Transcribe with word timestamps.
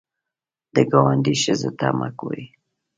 د 0.73 0.75
ګاونډي 0.91 1.35
ښځو 1.41 1.71
ته 1.79 1.87
مه 1.97 2.09
ګورې 2.19 2.45